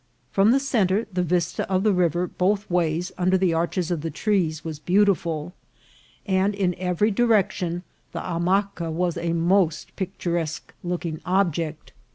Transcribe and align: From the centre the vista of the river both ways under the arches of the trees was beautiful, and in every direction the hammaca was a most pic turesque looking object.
From 0.31 0.49
the 0.49 0.59
centre 0.59 1.05
the 1.13 1.21
vista 1.21 1.71
of 1.71 1.83
the 1.83 1.93
river 1.93 2.25
both 2.25 2.67
ways 2.71 3.11
under 3.19 3.37
the 3.37 3.53
arches 3.53 3.91
of 3.91 4.01
the 4.01 4.09
trees 4.09 4.65
was 4.65 4.79
beautiful, 4.79 5.53
and 6.25 6.55
in 6.55 6.73
every 6.79 7.11
direction 7.11 7.83
the 8.11 8.21
hammaca 8.21 8.89
was 8.89 9.15
a 9.15 9.33
most 9.33 9.95
pic 9.95 10.17
turesque 10.17 10.73
looking 10.83 11.21
object. 11.23 11.93